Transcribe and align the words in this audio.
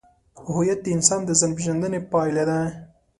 هویت 0.53 0.79
د 0.83 0.87
انسان 0.95 1.21
د 1.25 1.29
ځانپېژندنې 1.39 1.99
پایله 2.11 2.43
ده. 2.49 2.59